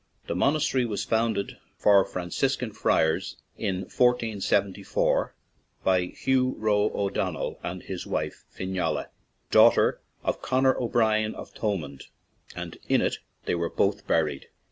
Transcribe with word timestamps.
The 0.25 0.33
monastery 0.35 0.83
was 0.83 1.03
found 1.03 1.37
ed 1.37 1.59
for 1.77 2.03
Franciscan 2.03 2.71
friars 2.71 3.37
in 3.55 3.81
1474 3.81 5.35
by 5.83 6.05
Hugh 6.05 6.55
Roe 6.57 6.89
O'Donnell 6.95 7.59
and 7.61 7.83
his 7.83 8.07
wife, 8.07 8.43
Fingalla, 8.49 9.09
daughter 9.51 10.01
of 10.23 10.41
Conor 10.41 10.75
O'Brien 10.81 11.35
of 11.35 11.51
Thomond, 11.51 12.05
and 12.55 12.79
in 12.89 13.01
it 13.01 13.19
they 13.45 13.53
were 13.53 13.69
both 13.69 14.07
buried. 14.07 14.47